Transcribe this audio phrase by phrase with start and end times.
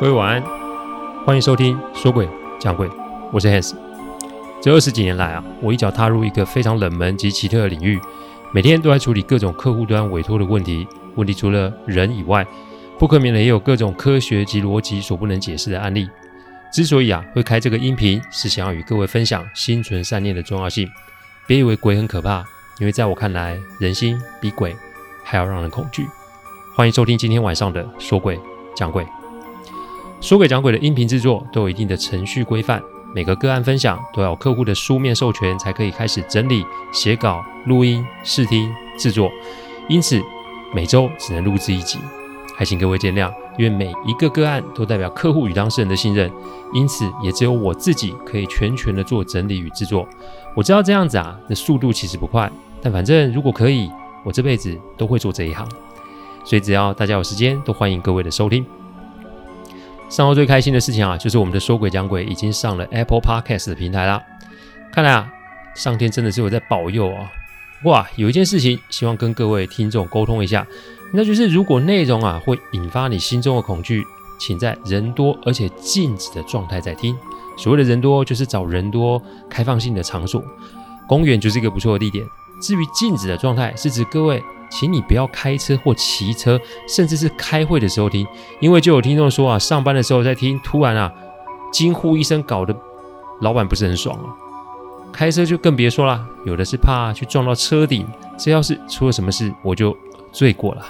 [0.00, 0.42] 各位晚安，
[1.24, 2.28] 欢迎收听说鬼
[2.60, 2.88] 讲鬼，
[3.32, 3.74] 我是 Hans。
[4.62, 8.00] 这二十几年来啊，我一脚踏入一个非常冷门及奇特的领域，
[8.52, 10.86] 每天都在处理各种客户端委托的问题。
[11.16, 12.46] 问题除了人以外，
[12.96, 16.08] 不可免的也有各种科学及逻辑所不能解释的案例。
[16.72, 20.88] 之所以啊会开这个音频，是想要与各位分享心存善念的重要性。
[21.48, 22.44] 别以为鬼很可怕，
[22.78, 24.76] 因为在我看来，人心比鬼
[25.28, 26.08] 还要让人恐惧。
[26.76, 28.38] 欢迎收听今天晚上的说鬼
[28.76, 29.04] 讲鬼。
[30.20, 32.80] 说鬼讲鬼的音频制作都有一定的程序规范，
[33.12, 39.28] 每个个案分享都要有客户的书面授权才可以开始整理、写稿、录音、试听、制作，
[39.88, 40.22] 因此
[40.72, 41.98] 每周只能录制一集，
[42.56, 43.28] 还请各位见谅。
[43.58, 46.30] 因为每一个个案都代表客户与当事人的信任，
[46.72, 50.06] 因此也只有我自己可以全权的做整理与制作。
[50.54, 52.48] 我知道这样子啊，那速度其实不快，
[52.80, 53.90] 但反正如果可以，
[54.26, 55.66] 我这辈子都会做这一行。
[56.44, 58.66] 所以只要大家有时间，都欢迎各位的收听。
[60.08, 64.20] 上周最开心的事情啊，就是我们的说鬼讲鬼已经上了 Apple Podcast 的平台啦。
[64.92, 65.28] 看来啊，
[65.74, 67.30] 上天真的是有在保佑啊！
[67.84, 70.66] 哇，有一件事情希望跟各位听众沟通一下，
[71.12, 74.04] 那就是如果内容啊会引发你心中的恐惧，
[74.38, 77.16] 请在人多而且静止的状态在听。
[77.58, 80.42] 所谓的人多，就是找人多、开放性的场所，
[81.08, 82.24] 公园就是一个不错的地点。
[82.60, 84.42] 至于静止的状态，是指各位。
[84.68, 88.26] 请你不要开车或骑车，甚至是开会的时候听，
[88.58, 91.10] 因为就有听众说啊，上班的时候在听，突然啊
[91.72, 92.74] 惊呼一声，搞得
[93.40, 94.26] 老板不是很爽哦。
[95.12, 98.04] 开车就更别说了，有的是怕去撞到车顶，
[98.36, 99.96] 这要是出了什么事，我就
[100.32, 100.84] 罪过了。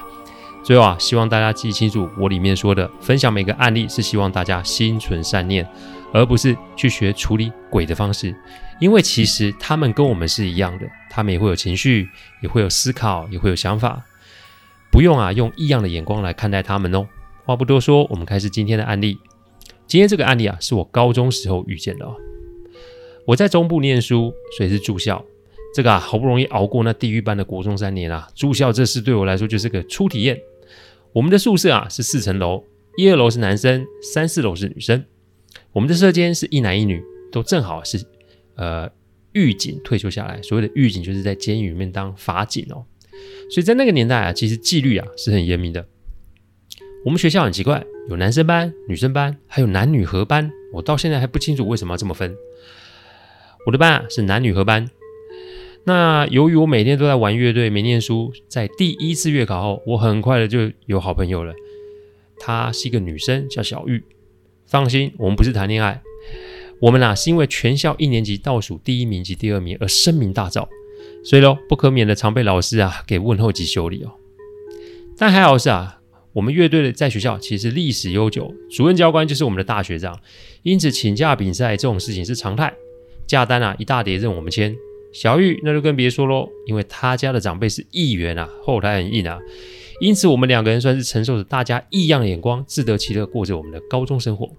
[0.64, 5.69] 最后啊，希望大家记清楚我里面说的，分享每个案例是希望大家心存善念，
[6.17, 8.34] 而不是去学处理鬼的方式。
[8.81, 12.08] 因为其实他们跟我们是一样的，他们也会有情绪，
[12.42, 14.03] 也会有思考，也会有想法。
[14.91, 17.06] 不用啊，用异样的眼光来看待他们哦。
[17.45, 19.19] 话不多说，我们开始今天的案例。
[19.86, 22.17] 今天这个案例啊，是我高中时候遇见的哦。
[23.27, 25.23] 我在中部念书，所以是住校。
[25.74, 30.41] 这个啊，好不容易熬过那地狱般的国中三年啊，住校这事对我来说就是个初体验。
[31.12, 32.64] 我们的宿舍啊是四层楼，
[32.96, 35.05] 一二楼是男生，三四楼是女生。
[35.77, 38.03] 我们的舍监是一男一女，都正好是
[38.55, 38.91] 呃
[39.33, 40.41] 狱警退休下来。
[40.41, 42.87] 所谓的狱警就是在监狱里面当法警哦。
[43.51, 45.86] 所以在那个年代啊，其实纪律啊是很严明的。
[47.05, 50.51] 我们学校很奇怪，有男生班、女生班，还有男女合班。
[50.73, 52.35] 我到现在还不清楚为什么要这么分。
[53.67, 54.89] 我的班啊是男女合班。
[55.85, 61.53] 那由于我每天都在玩乐队，没念书，在第一次月考后，我很快的就有好朋友了。
[62.39, 64.03] 她是一个女生，叫小玉。
[64.67, 66.03] 放心，我们不是谈恋爱，
[66.81, 70.69] 我们、啊、是因为全校一年级倒数第一名及第二名而声名大噪，
[71.25, 74.13] 所以喽不可免的常被老师啊给问候及修理哦。
[75.17, 76.01] 但还好是啊，
[76.33, 80.21] 我们乐队的在学校其实历史悠久，主任教官就是我们的大学长，
[80.63, 82.75] 因此请假比赛这种事情是常态，
[83.27, 84.77] 假单啊一大叠任我们签。
[85.13, 89.39] 小玉那就更别说喽，因为他家的长辈是议员啊，后台很硬啊，
[90.01, 94.51] 因此我们两个人算是承受着大家异样的眼光，自得其乐过着我们的高中生活。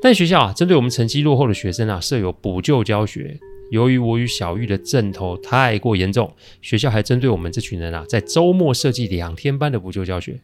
[0.00, 3.38] 但学校啊，针对我们成绩落后的学生啊，设有补救教学。
[3.70, 10.40] 由于我与小玉的症头太过严重，学校还针对我们这群人啊，在周末设计两天班的补救教学。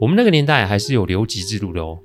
[0.00, 1.98] 我们那个年代还是有留级制度的哦，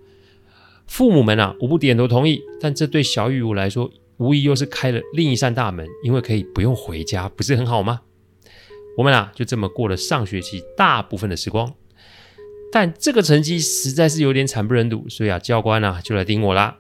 [0.88, 8.02] 父母们啊无不点头同意，但这对小玉我来说，无疑又是开了另一扇大门，因为可以不用回家，不是很好吗？
[8.98, 11.72] 我们俩就这么过了上学期大部分的时光，
[12.72, 16.80] 但这个成绩实在是有点惨不忍睹，所以啊，教官啊就来盯我啦。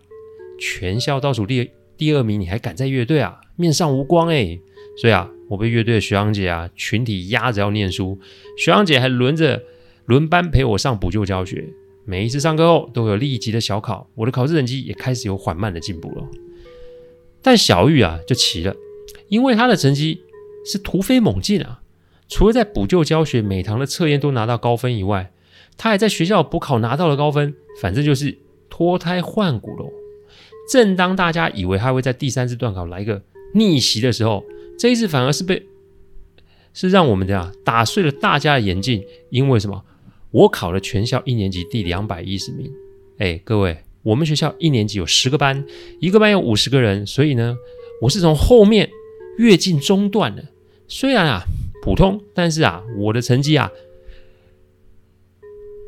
[0.59, 3.39] 全校倒数第第二名，你还敢在乐队啊？
[3.55, 4.59] 面上无光诶。
[4.99, 8.19] 所以啊，我被乐队的学长姐啊群体压着要念书，
[8.57, 9.61] 学长姐还轮着
[10.05, 11.69] 轮班陪我上补救教学。
[12.03, 16.27] 每一次上课后都有立即的小考，我的考试成绩也开始有缓慢的进步了。
[17.43, 18.75] 但小玉啊就奇了，
[19.27, 20.23] 因为她的成绩
[20.65, 21.81] 是突飞猛进啊，
[22.27, 25.31] 除了在补救教学每堂的测验都拿到高分以外，
[25.77, 28.37] 他还在学校补考拿到了高分，反正就是
[28.69, 29.91] 脱胎换骨喽。
[30.71, 33.21] 正当大家以为他会在第三次段考来一个
[33.53, 34.43] 逆袭的时候，
[34.77, 35.63] 这一次反而是被
[36.73, 39.83] 是让我们的啊打碎了大家的眼镜，因为什么？
[40.31, 42.69] 我考了全校一年级第两百一十名，
[43.17, 43.77] 哎，各位。
[44.03, 45.65] 我们学校一年级有十个班，
[45.99, 47.57] 一个班有五十个人，所以呢，
[48.01, 48.89] 我是从后面
[49.37, 50.45] 跃进中段的。
[50.87, 51.41] 虽然啊
[51.87, 53.71] 普通，但是啊我的成绩啊，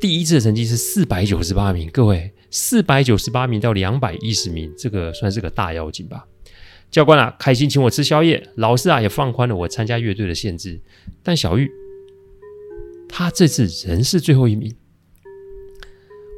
[0.00, 1.90] 第一次的成绩是四百九十八名。
[1.90, 6.26] 各位，四百九十八名到两百一十名，这个算是个大妖精吧？
[6.90, 10.80] 教官啊开心请我吃宵夜，老师啊也放宽了我参加乐队的限制。
[11.22, 11.70] 但小玉
[13.06, 14.74] 他这次仍是最后一名。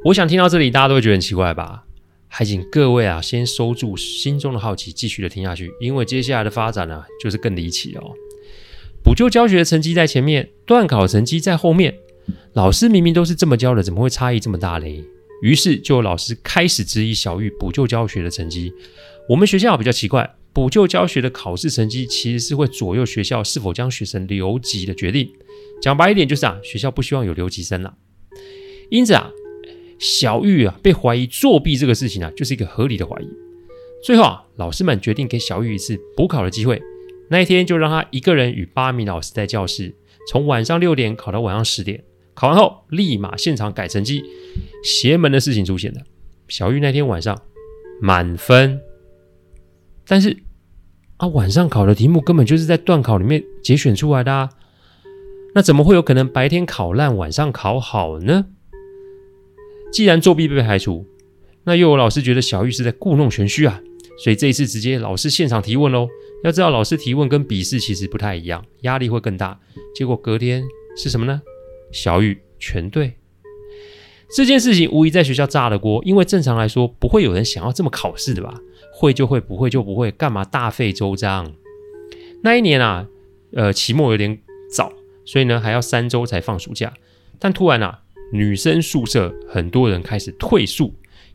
[0.03, 1.85] 我想听到这里，大家都会觉得很奇怪吧？
[2.27, 8.13] 还请各位啊，先收住心中的好奇，继续的听下去，因为接下来的发展呢、就是更离奇哦。
[9.03, 11.95] 补救教学的成绩在前面，段考成绩在后面。
[12.53, 15.03] 老师明明都是这么教的，怎么会差异这么大嘞？
[15.41, 18.71] 于是就有老师开始质疑小玉补救教学的成绩。
[19.27, 25.29] 我们学校比较奇怪，补救教学的考试成绩其实是会左右学校是否将学生留级的决定。
[25.81, 27.95] 讲白一点就是啊，学校不希望有留级生了。
[28.89, 29.29] 因此啊。
[29.99, 33.27] 小玉啊，被怀疑作弊这个事情啊，就是一个合理的怀疑。
[34.03, 36.81] 最后啊，老师们决定给小玉一次补考的机会。
[37.29, 39.95] 那一天就让他一个人与八名老师在教室，
[40.29, 42.03] 从晚上六点考到晚上十点。
[42.35, 44.23] 考完后立马现场改成绩。
[44.83, 46.01] 邪门的事情出现了，
[46.47, 47.39] 小玉那天晚上
[48.01, 48.81] 满分，
[50.05, 50.35] 但是
[51.17, 54.49] 啊，晚上考的题目根本就是在段考里面节选出来的啊，
[55.55, 58.47] 那怎么会有可能白天考烂，晚上考好呢？
[59.91, 61.05] 既然作弊被排除，
[61.63, 63.79] 那又有老师觉得小玉是在故弄玄虚啊，
[64.17, 66.07] 所以这一次直接老师现场提问喽。
[66.43, 69.59] 要知道老师提问跟笔试其实不太一样，压力会更大。
[69.95, 70.63] 结果隔天
[70.97, 71.41] 是什么呢？
[71.91, 73.13] 小玉全对。
[74.35, 78.59] 这件事情无疑在学校炸了锅，因为正常来说不会有人想要这么考试的吧？
[78.93, 81.53] 会就会，不会就不会，干嘛大费周章？
[82.41, 83.07] 那一年啊，
[83.53, 84.39] 呃，期末有点
[84.69, 84.91] 早，
[85.25, 86.93] 所以呢还要三周才放暑假。
[87.39, 87.99] 但突然啊。
[88.31, 90.91] 女生宿舍很多人开始退宿，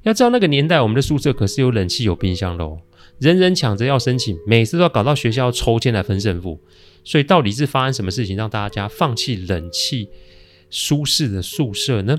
[0.09, 2.81] 要知道那个年代我们的宿舍可是有冷气有冰箱的哦，
[3.19, 6.61] 人人抢着要申请，每次都要搞到学校抽签来分胜负。
[7.05, 10.11] 所以到底是发生什么事情让大家放弃冷气
[10.71, 12.19] 舒适的宿舍呢？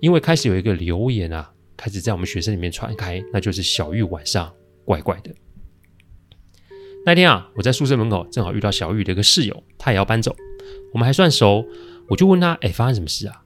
[0.00, 4.52] 因为开始有一个流言啊，开始在我们学生里面传开，那就是小玉晚上
[4.84, 5.30] 怪怪的。
[7.04, 10.36] 那天啊，我在宿舍门口正好遇到小玉的一个室友，他也要搬走，
[10.92, 11.66] 我们还算熟，
[12.08, 13.41] 我就问他，哎，发生什么事啊？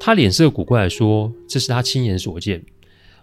[0.00, 2.64] 他脸色古怪地说：“这是他亲眼所见。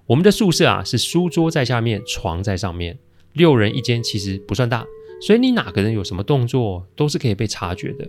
[0.05, 2.99] 我们的宿舍啊，是书桌在下面，床在上面，
[3.33, 4.85] 六人一间，其实不算大，
[5.21, 8.07] 所以你哪个人有什么动作，都是可以被察觉的。”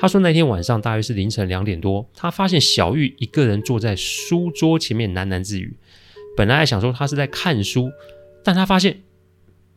[0.00, 5.76] 他说那天晚上大约是凌晨两点多，他发现小玉一个人坐在书桌前面喃喃自语。
[6.36, 7.90] 本来还想说他是在看书，
[8.42, 9.02] 但他发现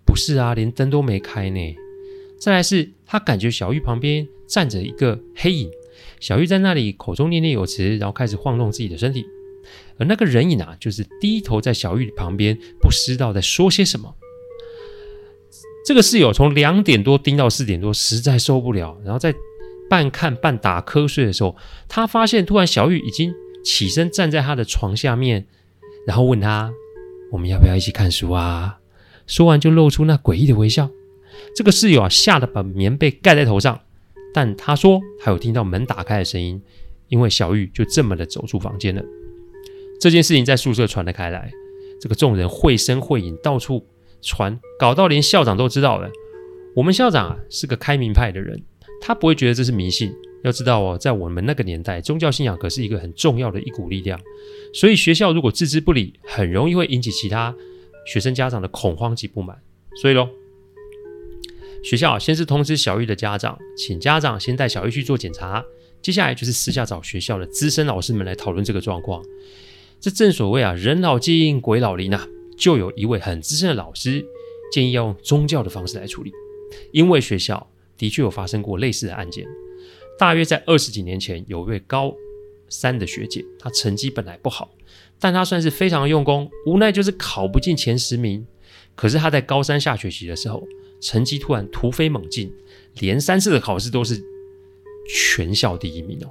[0.06, 1.76] 不是啊，连灯都没开呢。
[2.40, 5.70] 再来是他感觉小玉旁边站着一个黑影。
[6.20, 9.26] 小玉在那里口中念念有词，然后开始晃动自己的身体，
[9.98, 14.16] 而那个人影啊，就是低头在小玉旁边，不知道在说些什么。
[15.86, 19.34] 这个室友从两点多盯到四点多，实在受不了，然后在
[19.88, 21.56] 半看半打瞌睡的时候，
[21.88, 23.34] 他发现突然小玉已经
[23.64, 25.46] 起身站在他的床下面，
[26.08, 26.74] 然后问他
[27.32, 28.80] ：“我们要不要一起看书啊？”
[29.28, 30.90] 说完就露出那诡异的微笑。
[31.56, 33.82] 这个室友啊，吓得把棉被盖在头上。
[34.36, 36.62] 但他说还有听到门打开的声音，
[37.08, 39.02] 因为小玉就这么的走出房间了。
[39.98, 41.50] 这件事情在宿舍传了开来，
[42.02, 43.88] 这个众人绘声绘影，到处
[44.22, 46.12] 传，搞到连校长都知道了。
[46.76, 48.62] 我们校长啊是个开明派的人，
[49.00, 50.14] 他不会觉得这是迷信。
[50.44, 54.20] 要知道哦，在我们那个年代，宗教信仰可是一个很重要的一股力量。
[54.74, 57.56] 所以学校如果置之不理，很容易会引起其他
[58.06, 59.58] 学生家长的恐慌及不满。
[60.02, 60.28] 所以喽。
[61.86, 65.64] 学校先是通知小玉的家长，请家长先带小玉去做检查。
[66.02, 69.24] 接下来就是私下找学校的资深老师们来讨论这个状况。
[70.02, 72.28] 这正所谓啊，人老精，鬼老灵啊。
[72.58, 74.26] 就有一位很资深的老师
[74.72, 76.32] 建议要用宗教的方式来处理，
[76.92, 79.46] 因为学校的确有发生过类似的案件。
[80.18, 82.16] 大约在二十几年前，有一位高
[82.68, 84.72] 三的学姐，她成绩本来不好，
[85.20, 88.48] 但她算是非常用功，无奈就是考不进前十名。
[88.96, 90.66] 可是她在高三下学期的时候，
[91.00, 92.52] 成绩突然突飞猛进，
[93.00, 94.22] 连三次的考试都是
[95.08, 96.30] 全校第一名哦！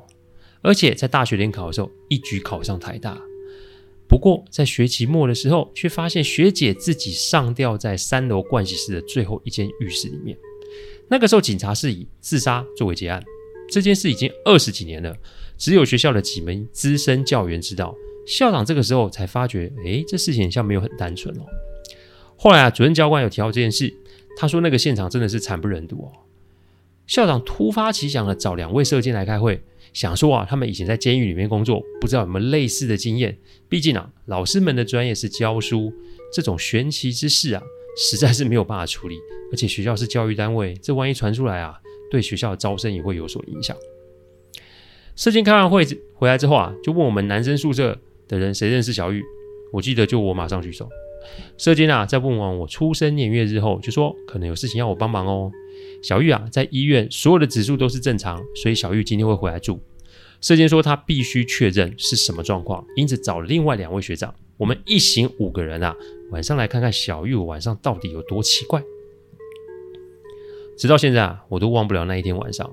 [0.62, 3.20] 而且在大学联考的时候，一举考上台大。
[4.08, 10.36] 不过在学期末的时候，却发现学姐自己上吊在三楼盥洗室的最后一间浴室里面。
[11.08, 13.22] 那个时候，警察是以自杀作为结案。
[13.70, 15.16] 这件事已经二十几年了，
[15.56, 17.94] 只有学校的几名资深教员知道。
[18.26, 21.44] 校长这个时候才发觉，诶，这事情好像没有很单纯哦。
[22.36, 23.94] 后来啊，主任教官有提到这件事。
[24.36, 26.12] 他说：“那个现场真的是惨不忍睹哦。”
[27.06, 29.62] 校长突发奇想的找两位社监来开会，
[29.92, 33.36] 想说啊，他们以前在监狱里面工作，不知道有没有类似的经验。
[33.68, 35.92] 毕竟啊，老师们的专业是教书，
[36.32, 37.62] 这种玄奇之事啊，
[37.98, 39.16] 实在是没有办法处理。
[39.52, 41.78] 而且学校是教育单位，这万一传出来啊，
[42.10, 43.76] 对学校的招生也会有所影响。
[45.14, 49.22] 社监开完会回来之后啊，就问我们男生宿舍的人谁认识小玉。
[49.74, 50.88] 我记得就我马上举手。
[51.56, 55.50] 社监啊，在问完我出生年月日后，就说可能有事情要我帮忙哦。
[56.02, 59.80] 小玉啊，在医院所有的指数都是正常，所以小玉今天会回来住。
[60.40, 65.96] 社监说他必须确认是什么状况，因此找另外两位学长，我们一行五个人啊，
[66.30, 68.82] 晚上来看看小玉晚上到底有多奇怪。
[70.76, 72.70] 直到现在啊，我都忘不了那一天晚上。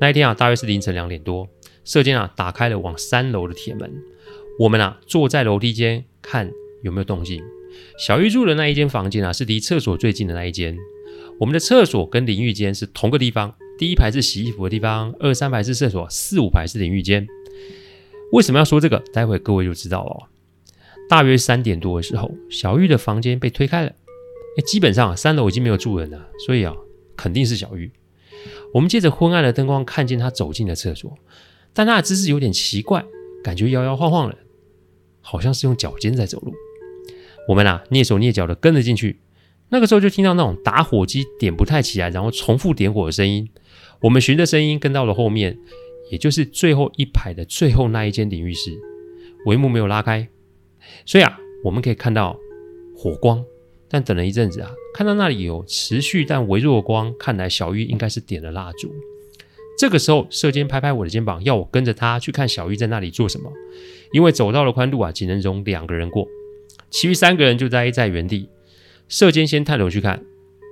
[0.00, 1.48] 那一天啊，大约是凌晨两点多，
[1.84, 3.92] 社监啊打开了往三楼的铁门，
[4.60, 6.50] 我们啊坐在楼梯间看
[6.82, 7.42] 有没有动静。
[7.98, 10.76] 小玉住的那一间房间啊，是离厕所最近的那一间。
[11.38, 17.26] 我们的厕所跟淋浴间是同个地方，第一排是洗衣服的地方，二三排是厕所，四五排是淋浴间。
[18.32, 19.02] 为什么要说这个？
[19.12, 20.28] 待会各位就知道了。
[21.08, 23.88] 大约三点多的时候，小玉的房间被推开了。
[24.56, 26.74] 诶，基本上，三楼已经没有住人了，所以啊，
[27.16, 27.90] 肯定是小玉。
[28.74, 31.18] 我们借着昏暗的灯光，看见她走进了厕所，
[31.72, 33.04] 但她的姿势有点奇怪，
[33.42, 34.36] 感觉摇摇晃晃的，
[35.20, 36.52] 好像是用脚尖在走路。
[37.48, 39.20] 我们啊，蹑手蹑脚的跟了进去。
[39.70, 43.48] 那个时候就听到那种打火机点不太起来，然后重复点火的声音。
[44.00, 45.58] 我们循着声音跟到了后面，
[46.10, 48.72] 也就是最后一排的最后那一间淋浴室。
[49.46, 50.28] 帷幕没有拉开，
[51.06, 52.36] 所以啊，我们可以看到
[52.96, 53.44] 火光。
[53.88, 58.92] 但等了一阵子啊，看到那里有持续但微弱的光，看来小玉应该是点了蜡烛。
[59.78, 63.50] 这个时候，舍监拍拍我的肩膀，要我跟着他去看小玉在那里做什么。
[64.12, 66.28] 因为走道的宽度啊，仅能容两个人过，
[66.90, 68.48] 其余三个人就待在原地。
[69.08, 70.22] 舍监先探头去看，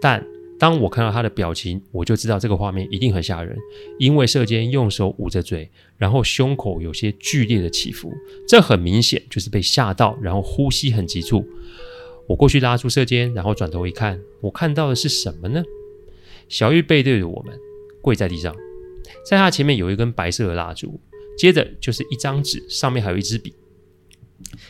[0.00, 0.24] 但
[0.58, 3.56] 当我看到他的表情，我就知道这个画面一定很吓人，
[3.98, 8.12] 因为舍监用手捂着嘴，然后胸口有些剧烈的起伏，
[8.46, 11.44] 这很明显就是被吓到，然后呼吸很急促。
[12.26, 15.62] 我过去拉住舍监，然后转头一看，我看到的是什么呢？
[16.48, 17.58] 小玉背对着我们，
[18.02, 18.54] 跪在地上，
[19.28, 21.00] 在他前面有一根白色的蜡烛，
[21.36, 23.54] 接着就是一张纸，上面还有一支笔。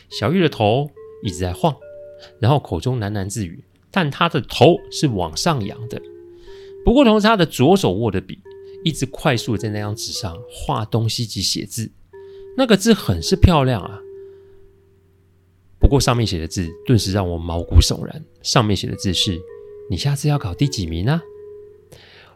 [0.09, 0.89] 小玉的头
[1.23, 1.75] 一直在晃。
[2.39, 6.01] 然后口中喃喃自语，但他的头是往上扬的。
[6.83, 8.39] 不过，同时他的左手握着笔
[8.83, 11.91] 一直快速在那张纸上画东西及写字，
[12.57, 13.99] 那个字很是漂亮啊。
[15.79, 18.21] 不过上面写的字顿时让我毛骨悚然。
[18.41, 19.39] 上面写的字是
[19.89, 21.21] ：“你下次要考第几名啊？”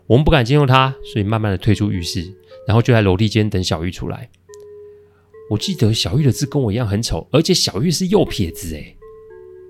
[0.08, 2.34] 我们不敢惊动他，所以慢慢的退出浴室，
[2.66, 4.30] 然后就在楼梯间等小玉出来。
[5.50, 8.98] 我记得小玉的字跟我一样很丑，而且小玉是右撇子诶。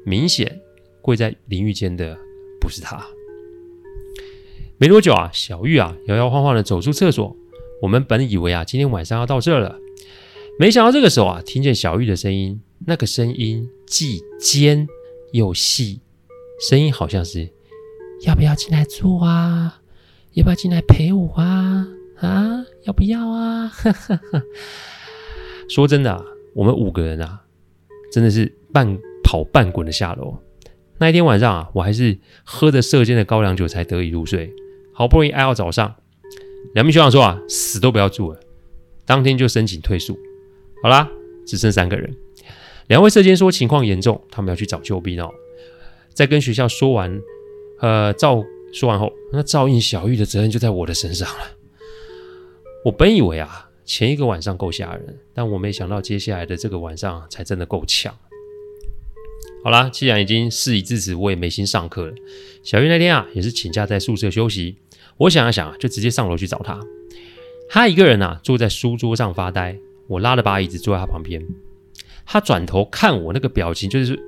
[0.05, 0.59] 明显
[1.01, 2.17] 跪在淋浴间的
[2.59, 3.05] 不是他。
[4.77, 7.35] 没多久啊，小玉啊摇摇晃晃的走出厕所。
[7.81, 9.77] 我们本以为啊今天晚上要到这了，
[10.59, 14.87] 没想到这个时候啊听见小玉的声音，那个声音既尖
[15.31, 15.99] 又细，
[16.69, 17.49] 声音好像是
[18.25, 19.81] 要不要进来坐啊？
[20.33, 21.87] 要不要进来陪我啊？
[22.19, 23.67] 啊，要不要啊？
[23.67, 24.43] 呵呵呵
[25.73, 27.41] 说真的啊，我们五个人啊，
[28.11, 28.99] 真的是半。
[29.25, 30.37] 跑半滚的下楼，
[30.99, 34.53] 那一天晚上啊，我还是喝着舍监的高粱酒才得以入睡。
[34.93, 35.95] 好不容易挨到早上，
[36.75, 38.39] 两名学长说啊，死都不要住了，
[39.07, 40.15] 当天就申请退宿。
[40.83, 41.09] 好啦，
[41.47, 42.15] 只剩三个人。
[42.87, 45.33] 两位舍监说情况严重，他们要去找救兵哦。
[46.13, 47.19] 在跟学校说完，
[47.79, 51.45] 呃，照说完后，那照应小玉的责任就在我的身上了。
[52.85, 58.15] 我本以为啊，前一个晚上够吓人，但我没想到接下来的这个晚上才真的够呛。
[59.63, 62.13] 好啦，既然已经事已至此，我也没心上课了。
[62.63, 64.77] 小玉那天啊，也是请假在宿舍休息。
[65.17, 66.79] 我想了想，就直接上楼去找她。
[67.69, 69.77] 她一个人啊，坐在书桌上发呆。
[70.07, 71.41] 我拉了把椅子坐在她旁边。
[72.25, 74.19] 她转头看我，那个表情就是，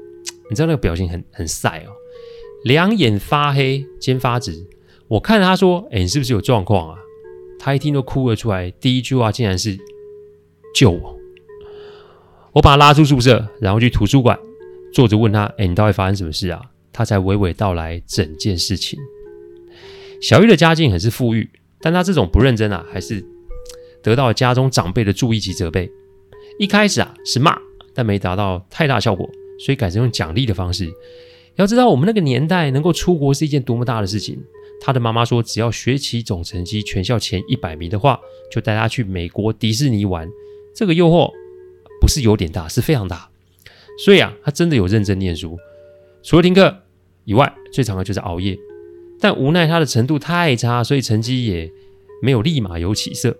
[0.49, 1.91] 你知道那个表情很很晒哦，
[2.63, 4.65] 两眼发黑，肩发直。
[5.07, 6.99] 我看着她说：“哎、你是不是有状况啊？”
[7.59, 8.69] 他一听就哭了出来。
[8.71, 9.77] 第一句话竟然是
[10.73, 11.17] 救我。
[12.53, 14.39] 我把他拉出宿舍，然后去图书馆。
[14.93, 16.61] 坐着问他：“哎，你到底发生什么事啊？”
[16.93, 18.97] 他才娓娓道来整件事情。
[20.21, 21.49] 小玉的家境很是富裕，
[21.81, 23.21] 但他这种不认真啊，还是
[24.01, 25.91] 得到了家中长辈的注意及责备。
[26.57, 27.57] 一开始啊是骂，
[27.93, 30.89] 但没达到太大效果，所以改成用奖励的方式。
[31.55, 34.41] 要知道，我们那个年代能够出国是一件多么大的事情。
[34.81, 38.19] 他的妈妈说，只要学习总成绩全校前一百名的话，
[38.51, 40.29] 就带他去美国迪士尼玩。
[40.75, 41.31] 这个诱惑
[41.99, 43.29] 不是有点大，是非常大。
[43.97, 45.57] 所以啊，他真的有认真念书，
[46.21, 46.83] 除了听课
[47.23, 48.57] 以外，最常的就是熬夜。
[49.19, 51.71] 但无奈他的程度太差，所以成绩也
[52.21, 53.35] 没有立马有起色。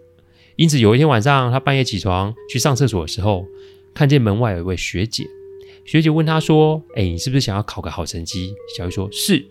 [0.56, 3.46] 因此有一天晚上，他半夜起床去上厕所的时候，
[3.94, 5.28] 看见门外有一位学姐。
[5.84, 9.46] 学姐问他说：“哎，你是不是想要考个好成绩？”小玉说：“是。”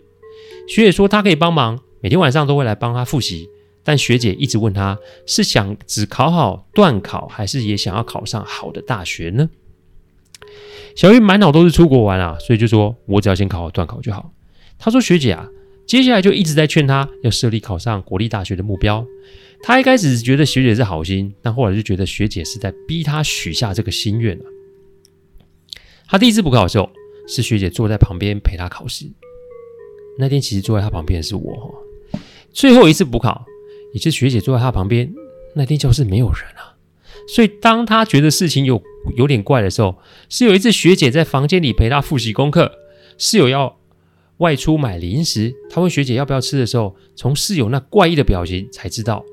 [0.67, 3.49] 学姐说：“她可以帮忙，每天晚上都会来帮他复习。”
[3.83, 9.49] 但学姐一直问他：“是想只考好段考，还是也想要考上好的大学呢？”
[10.95, 14.31] 小玉满脑都是出国玩啊，所以就说我只要先考好段考就好。
[14.79, 15.47] 他说：“学姐啊，
[15.85, 19.05] 接下来就一直在劝他要设立考上国立大学的目标。
[19.61, 24.45] 他一开始觉得学姐是好心，但后来就觉得学姐是在逼他许下这个心愿了。
[26.07, 26.89] 他第一次补考的时候，
[27.27, 29.05] 是学姐坐在旁边陪他考试。
[30.17, 31.75] 那天其实坐在他旁边的是我。
[32.51, 33.45] 最后一次补考，
[33.93, 35.13] 也是学姐坐在他旁边。
[35.55, 36.75] 那天教室没有人啊，
[37.27, 38.81] 所以当他觉得事情有
[39.15, 39.95] 有点怪的时候，
[40.29, 42.71] 是有一次学姐在房间里陪他复习功课，
[43.17, 43.77] 室友要
[44.37, 49.23] 外出买零食，他问学姐要不要吃的时候，从室友那怪异的表情才知道，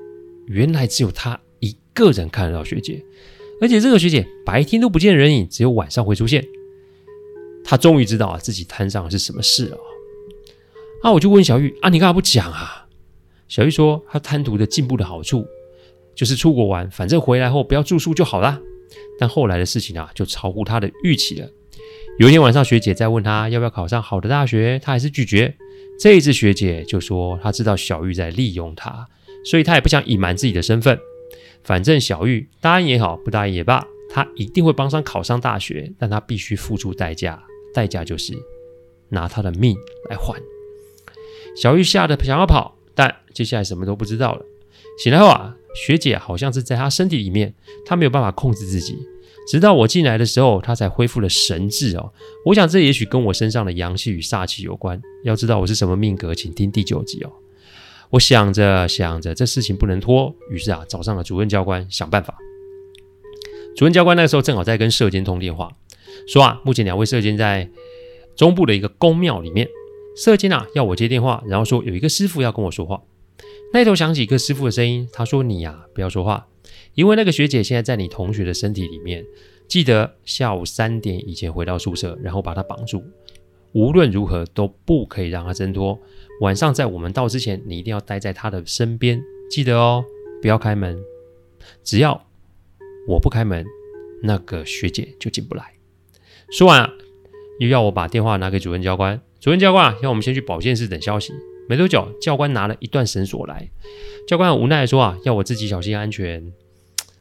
[0.47, 3.03] 原来只有他一个人看得到学姐，
[3.59, 6.45] 而且这个学姐白天都不见人影，只有晚上会出现。
[7.65, 9.77] 他终于知道啊自己摊上的是什么事了。
[11.03, 12.87] 啊，我就问小玉啊，你干嘛不讲啊？
[13.49, 15.45] 小玉说，她贪图的进步的好处，
[16.15, 18.59] 就是出国玩，反正回来后不要住宿就好啦。
[19.19, 21.49] 但后来的事情啊，就超乎她的预期了。
[22.19, 25.53] 有一天晚上，学姐在问她要不要考上好的大学，她还是拒绝。
[25.99, 29.05] 这一次，学姐就说她知道小玉在利用她，
[29.43, 30.97] 所以她也不想隐瞒自己的身份。
[31.65, 37.43] 反正小玉答应也好，不答应也罢，她一定会帮上考上大学，但她必须付出代价。
[37.73, 38.33] 代价就是
[39.09, 39.75] 拿她的命
[40.09, 40.39] 来换。
[41.55, 44.45] 小玉吓得想要跑，但接下来什么都不知道了。
[44.97, 47.53] 醒来后啊，学姐好像是在他身体里面，
[47.85, 48.97] 他没有办法控制自己。
[49.47, 52.13] 直到我进来的时候，他才恢复了神智哦。
[52.45, 55.01] 我想这也许跟我身上的阳气与煞气有关。
[55.23, 57.31] 要知道我是什么命格，请听第九集哦。
[58.11, 62.35] 我想着想着，这事情不能拖，于是啊，找上了主任教官想办法。
[63.75, 65.71] 主任教官那个时候正好在跟社监通电话。
[66.27, 67.69] 说啊，目前两位社监在
[68.35, 69.67] 中部的一个宫庙里面。
[70.15, 73.01] 舍监啊，要我接电话，然后说有一个师傅要跟我说话。
[73.73, 76.47] 那头响起一个师傅的声音，他说：“你呀、啊，不要说话，
[76.93, 79.25] 因为那个学姐现在在你同学的身体里面。
[79.67, 83.03] 记得下午三点以前回到宿舍，然后把她绑住，
[83.71, 85.97] 无论如何都不可以让她挣脱。
[86.41, 89.19] 晚上在我们到之前，你一定要待在她的身边。
[89.49, 90.05] 记得哦，
[90.41, 91.01] 不要开门，
[91.83, 92.27] 只要
[93.07, 93.65] 我不开门，
[94.21, 95.73] 那个学姐就进不来。”
[96.51, 96.87] 说完，
[97.59, 99.19] 又要我把电话拿给主任教官。
[99.43, 101.33] 主任教官啊，要我们先去保健室等消息。
[101.67, 103.69] 没多久，教官拿了一段绳索来。
[104.25, 106.41] 教官很无奈的说啊，要我自己小心安全。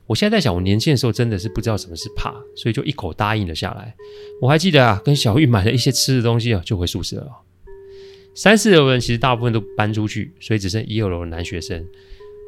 [0.06, 3.92] 我现在在想，我年轻的时候真的是不知道什么是怕，所以就一口答应了下来。
[4.40, 7.28] 我还记得啊，跟小玉买了一些吃的东西啊，就回宿舍了。
[8.36, 11.84] 三四楼人其实大部分都搬出去，所以只剩一二楼的男学生。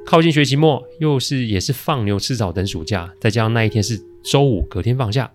[0.06, 5.32] 靠近学期末，又是也是放牛吃草等暑假，再加上那一天是周五，隔天放假。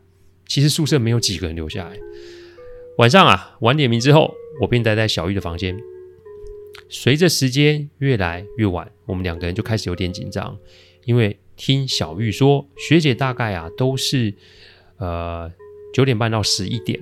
[0.48, 2.00] 其实宿舍没有几个人留下来。
[3.00, 5.80] 晚上啊，晚点名之后，我便待在小玉的房间。
[6.90, 10.58] 随着时间越来越晚，我们两个人就开始有点紧张，
[11.06, 14.34] 因为听小玉说，学姐大概啊都是
[14.98, 15.50] 呃
[15.94, 17.00] 九点半到十一点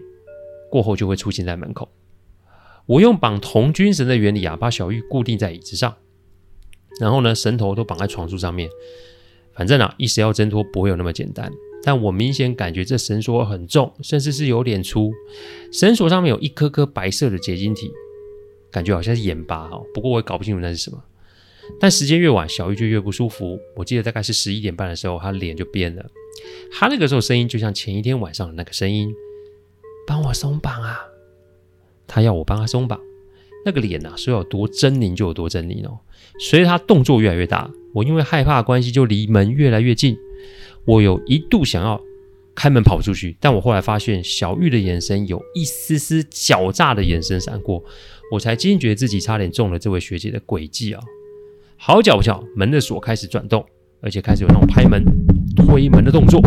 [0.70, 1.90] 过后就会出现在门口。
[2.86, 5.98] 我用绑童军绳的原理啊，把小玉固定在椅子上，
[7.02, 8.70] 然后呢，绳头都绑在床柱上面。
[9.52, 11.52] 反正啊，一时要挣脱不会有那么简单。
[11.84, 15.12] 但我明显感觉这绳索很重，甚至是有点粗。
[15.72, 17.92] 绳索上面有一颗颗白色的结晶体，
[18.72, 19.86] 感觉好像是盐巴哦。
[19.94, 21.02] 不过我也搞不清楚那是什么。
[21.80, 23.60] 但时间越晚，小玉就越不舒服。
[23.76, 26.06] 我记得大概是十一点半的时候，她脸就变了。
[26.72, 29.14] 她那个时候声音就像前一天晚上的那个声音
[30.08, 31.00] ：“帮我松绑啊！”
[32.08, 33.00] 她要我帮她松绑。
[33.66, 36.00] 那个脸呐、啊，说有多狰狞就有多狰狞哦。
[36.40, 40.18] 随着她动作越来越大，我因为害怕关系就离门越来越近。
[40.88, 42.02] 我有一度想要
[42.56, 47.84] 开门跑出去，但我后来发现小玉的眼神有一丝丝狡诈的眼神闪过，
[48.32, 51.04] 我才惊觉自己差点中了这位学姐的诡计啊！
[51.76, 53.64] 好巧不巧，门的锁开始转动，
[54.02, 55.04] 而且开始有那种拍门、
[55.56, 56.42] 推门的动作。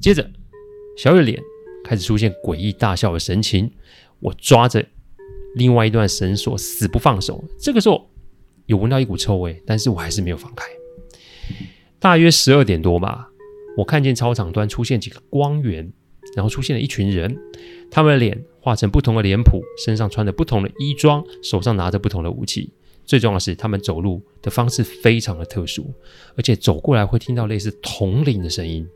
[0.00, 0.28] 接着，
[0.96, 1.40] 小玉脸
[1.84, 3.70] 开始出现诡异大笑的神情。
[4.20, 4.84] 我抓着
[5.54, 7.44] 另外一段绳索死不放手。
[7.56, 8.10] 这个时候
[8.66, 10.66] 有闻到一股臭味，但是我还是没有放开。
[12.00, 13.28] 大约十二点多吧，
[13.76, 15.92] 我看见操场端出现几个光源，
[16.36, 17.36] 然后出现了一群人，
[17.90, 22.72] 他们的脸画成不同的脸谱，身上穿着不同的衣装，手上拿着不同的武器。
[23.04, 25.92] 最重要的是，他们走路的方式非常的特殊，
[26.36, 28.86] 而且走过来会听到类似铜铃的声音。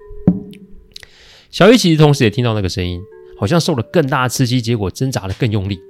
[1.50, 3.00] 小玉其实同时也听到那个声音，
[3.36, 5.80] 好像受了更大的刺激，结果挣扎得更用力。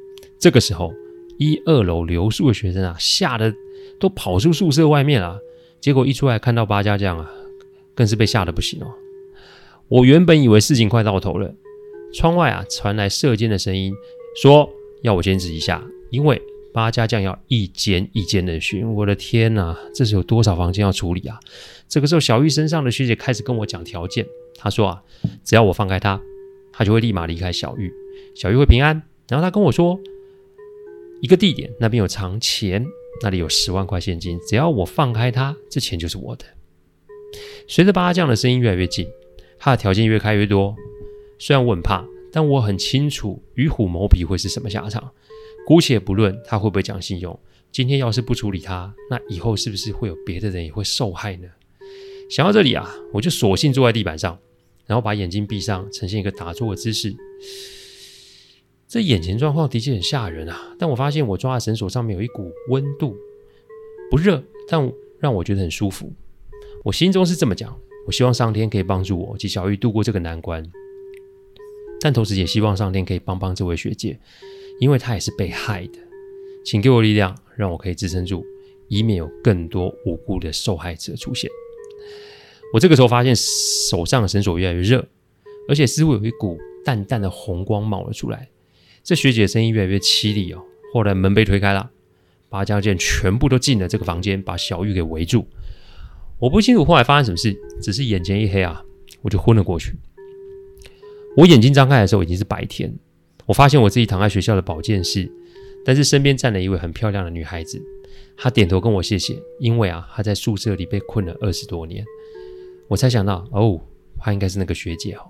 [0.40, 0.92] 这个时候，
[1.38, 3.52] 一二楼留宿的学生啊，吓得
[4.00, 5.38] 都跑出宿舍外面了。
[5.82, 7.28] 结果一出来看到八家将啊，
[7.94, 8.86] 更是被吓得不行哦。
[9.88, 11.52] 我原本以为事情快到头了，
[12.14, 13.92] 窗外啊传来射箭的声音，
[14.40, 14.70] 说
[15.02, 16.40] 要我坚持一下，因为
[16.72, 18.90] 八家将要一间一间的巡。
[18.94, 21.38] 我的天哪，这是有多少房间要处理啊？
[21.88, 24.24] 这个时候，小玉身上的学姐开始跟我讲条件，
[24.56, 25.02] 她说啊，
[25.42, 26.18] 只要我放开她，
[26.72, 27.92] 她就会立马离开小玉，
[28.36, 29.02] 小玉会平安。
[29.28, 29.98] 然后她跟我说，
[31.20, 32.86] 一个地点，那边有藏钱，
[33.22, 36.44] 那里有十万块现金，只要我放开他，这钱就是我的。
[37.68, 39.06] 随着八将的声音越来越近，
[39.58, 40.74] 他的条件越开越多。
[41.38, 45.12] 虽然我很怕，但我很清楚与虎谋皮会是什么下场。
[45.66, 47.38] 姑且不论他会不会讲信用，
[47.70, 51.48] 今天要是不处理他，那以后是不是会有别的人也会受害呢？
[52.28, 54.36] 想到这里啊，我就索性坐在地板上，
[54.86, 57.14] 然后把眼睛闭上，呈现一个打坐的姿势。
[58.92, 60.76] 这眼前状况的确很吓人啊！
[60.78, 63.16] 但我发现我抓的绳索上面有一股温度，
[64.10, 66.12] 不热，但让我觉得很舒服。
[66.84, 67.74] 我心中是这么讲：
[68.06, 70.62] 我希望上天可以帮助我及小玉度过这个难关，
[72.02, 74.20] 但同时也希望上天可以帮帮这位学姐，
[74.78, 75.98] 因为她也是被害的。
[76.62, 78.44] 请给我力量，让我可以支撑住，
[78.88, 81.50] 以免有更多无辜的受害者出现。
[82.74, 85.08] 我这个时候发现手上的绳索越来越热，
[85.66, 88.50] 而且似乎有一股淡淡的红光冒了出来。
[89.04, 90.62] 这学姐声音越来越凄厉哦。
[90.92, 91.90] 后来门被推开了，
[92.48, 95.46] 八家将全部都进了这个房间，把小玉给围住。
[96.38, 98.84] 我不清楚后来发生什么事，只是眼前一黑啊，
[99.22, 99.94] 我就昏了过去。
[101.36, 102.94] 我眼睛张开的时候已经是白天，
[103.46, 105.30] 我发现我自己躺在学校的保健室，
[105.84, 107.82] 但是身边站了一位很漂亮的女孩子，
[108.36, 112.04] 她点头跟我谢谢，因为啊她在宿舍里被困了二十多年。
[112.88, 113.80] 我才想到哦，
[114.18, 115.22] 她应该是那个学姐哦，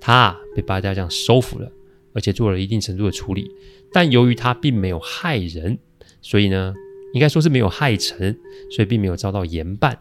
[0.00, 1.70] 她被八家将收服了。
[2.12, 3.50] 而且做了一定程度的处理，
[3.92, 5.78] 但由于他并没有害人，
[6.20, 6.74] 所以呢，
[7.12, 8.36] 应该说是没有害成，
[8.70, 9.98] 所以并没有遭到严办。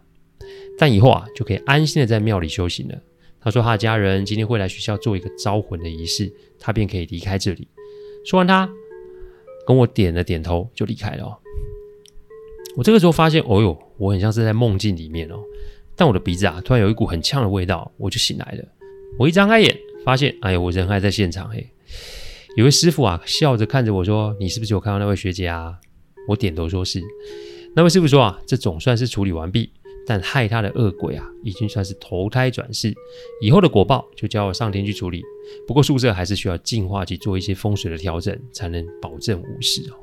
[0.78, 3.02] 但以后啊，就可以安心的在庙里修行了。
[3.40, 7.68] 他说他的家人今天会来学校做一个招魂的仪式，他便可以离开这里。
[8.26, 8.70] 说完，他
[9.66, 11.40] 跟我点了点头，就离开了。
[12.76, 15.40] 我这个时候发现，哦哟，我很像是在梦境里面哦。
[15.96, 18.64] 但我的鼻子啊，突然有一股很呛的味道，我就醒来了。
[19.18, 21.68] 我一张开眼，发现，哎呀，我人还在现场嘿。
[22.56, 25.76] 有位师傅啊，笑着看着我说：“你是不是有看到那位学姐啊？”
[26.28, 27.02] 我点头说是。
[27.76, 29.70] 那位师傅说：“啊，这总算是处理完毕，
[30.08, 32.94] 但害他的恶鬼啊，已经算是投胎转世，
[33.42, 35.22] 以后的果报就交我上天去处理。
[35.68, 39.96] 不过宿舍还是需要净化及做一些风水的调整，才能保证无事哦。”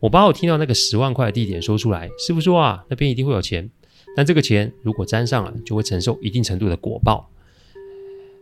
[0.00, 3.70] 我把我听到那个十万块的地点说出来，师傅说：“啊，那边一定会有钱，
[4.16, 7.30] 但这个钱如果沾上了，就会承受一定程度的果报。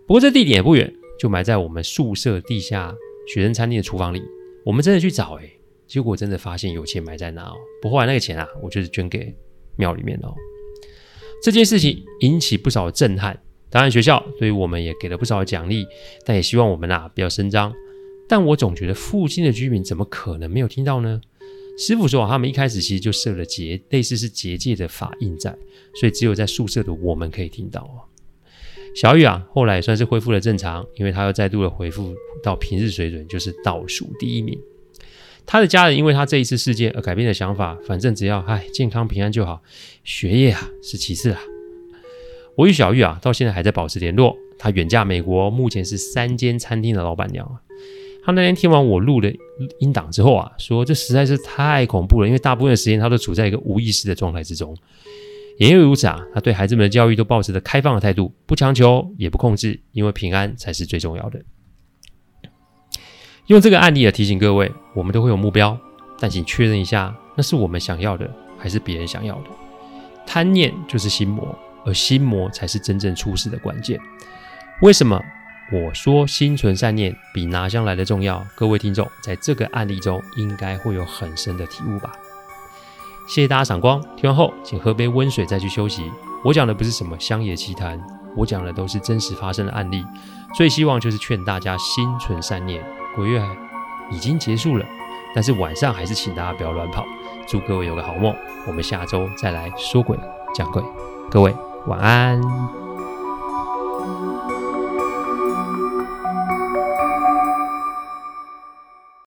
[0.06, 2.94] 不过这地点也不远。”就埋在我们宿舍地下
[3.32, 4.22] 学生餐厅的厨房里。
[4.64, 5.50] 我们真的去找，哎，
[5.86, 7.54] 结果真的发现有钱埋在那哦。
[7.80, 9.34] 不过后来那个钱啊，我就是捐给
[9.76, 10.34] 庙里面哦。
[11.42, 13.36] 这件事情引起不少震撼，
[13.68, 15.84] 当然学校对于我们也给了不少奖励，
[16.24, 17.72] 但也希望我们啊不要声张。
[18.28, 21.20] 但我总觉得附近的居民怎么可能没有听到呢？
[21.78, 25.50] 师傅说啊，他们一开始其实就设了结，类似是结界的法印在，
[25.94, 28.11] 所以只有在宿舍的我们可以听到哦。
[28.94, 34.58] 小玉啊，后来也算是恢复了正常，因为她又再度的恢复到平日水准，就是倒数第一名。
[35.46, 39.62] 她的家人因为她这一次事件而改变了想法，反正只要唉健康平安就好，
[40.04, 41.40] 学业啊是其次啊。
[42.54, 47.62] 我与小玉啊到现在还在保持联络，她远嫁美国，目前是三间餐厅的老板娘啊。
[48.24, 49.34] 她那天听完我录的
[49.80, 54.76] 音档之后啊，说这实在是太恐怖了，因为大部分的时间她都处在一个无意识的状态之中。
[55.58, 61.40] 也因为如此啊，他对孩子们的教育都保持着开放的态度，不强求也不控制，因为平安才是最重要的。
[63.46, 65.78] 用这个案例来提醒各位，我们都会有目标，
[66.18, 69.50] 但请确认一下，那是我们想要的，还是别人想要的？
[70.26, 74.00] 贪念就是心魔，而心魔才是真正出事的关键。
[74.80, 75.20] 为什么
[75.72, 78.46] 我说心存善念比拿香来的重要？
[78.54, 82.12] 各位听众在这个案例中应该会有很深的体悟吧。
[83.34, 86.12] 谢谢大家赏光，听完后请喝杯温水再去休息。
[86.44, 87.98] 我讲的不是什么乡野奇谈，
[88.36, 90.04] 我讲的都是真实发生的案例。
[90.54, 92.84] 最希望就是劝大家心存善念。
[93.16, 93.42] 鬼月
[94.10, 94.84] 已经结束了，
[95.34, 97.06] 但是晚上还是请大家不要乱跑。
[97.48, 100.14] 祝各位有个好梦，我们下周再来说鬼
[100.54, 100.82] 讲鬼。
[101.30, 102.81] 各位晚安。